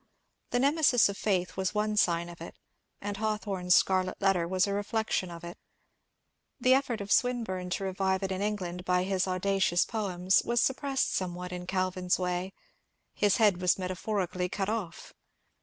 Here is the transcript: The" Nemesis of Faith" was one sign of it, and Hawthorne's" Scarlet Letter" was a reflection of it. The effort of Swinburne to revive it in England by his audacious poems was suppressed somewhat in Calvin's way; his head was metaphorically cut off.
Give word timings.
The" 0.49 0.57
Nemesis 0.59 1.09
of 1.09 1.17
Faith" 1.19 1.55
was 1.57 1.75
one 1.75 1.95
sign 1.95 2.27
of 2.27 2.41
it, 2.41 2.55
and 3.01 3.17
Hawthorne's" 3.17 3.75
Scarlet 3.75 4.19
Letter" 4.19 4.47
was 4.47 4.65
a 4.65 4.73
reflection 4.73 5.29
of 5.29 5.43
it. 5.43 5.59
The 6.59 6.73
effort 6.73 7.01
of 7.01 7.11
Swinburne 7.11 7.69
to 7.69 7.83
revive 7.83 8.23
it 8.23 8.31
in 8.31 8.41
England 8.41 8.83
by 8.83 9.03
his 9.03 9.27
audacious 9.27 9.85
poems 9.85 10.41
was 10.43 10.59
suppressed 10.59 11.13
somewhat 11.13 11.51
in 11.51 11.67
Calvin's 11.67 12.17
way; 12.17 12.51
his 13.13 13.37
head 13.37 13.61
was 13.61 13.77
metaphorically 13.77 14.49
cut 14.49 14.69
off. 14.69 15.13